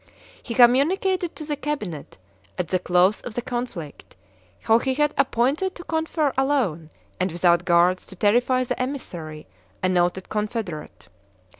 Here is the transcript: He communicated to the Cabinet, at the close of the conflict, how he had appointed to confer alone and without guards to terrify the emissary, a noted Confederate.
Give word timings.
He 0.41 0.55
communicated 0.55 1.35
to 1.35 1.45
the 1.45 1.55
Cabinet, 1.55 2.17
at 2.57 2.69
the 2.69 2.79
close 2.79 3.21
of 3.21 3.35
the 3.35 3.41
conflict, 3.43 4.15
how 4.63 4.79
he 4.79 4.95
had 4.95 5.13
appointed 5.15 5.75
to 5.75 5.83
confer 5.83 6.33
alone 6.39 6.89
and 7.19 7.31
without 7.31 7.65
guards 7.65 8.07
to 8.07 8.15
terrify 8.15 8.63
the 8.63 8.81
emissary, 8.81 9.45
a 9.83 9.89
noted 9.89 10.27
Confederate. 10.27 11.07